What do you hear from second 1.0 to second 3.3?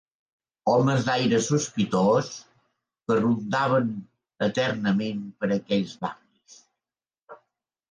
d'aire sospitós, que